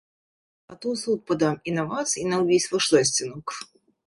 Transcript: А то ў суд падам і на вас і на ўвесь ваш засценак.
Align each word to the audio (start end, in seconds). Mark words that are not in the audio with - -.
А 0.71 0.71
то 0.79 0.85
ў 0.93 1.01
суд 1.01 1.19
падам 1.31 1.59
і 1.73 1.75
на 1.77 1.83
вас 1.93 2.17
і 2.23 2.25
на 2.31 2.41
ўвесь 2.45 2.67
ваш 2.73 2.89
засценак. 2.97 3.47